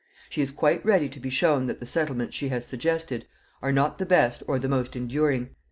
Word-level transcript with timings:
She 0.31 0.41
is 0.41 0.51
quite 0.51 0.83
ready 0.83 1.07
to 1.09 1.19
be 1.19 1.29
shown 1.29 1.67
that 1.67 1.79
the 1.79 1.85
settlements 1.85 2.33
she 2.35 2.49
has 2.49 2.65
suggested 2.65 3.27
are 3.61 3.71
not 3.71 3.99
the 3.99 4.05
best 4.07 4.41
or 4.47 4.57
the 4.57 4.67
most 4.67 4.95
enduring. 4.95 5.49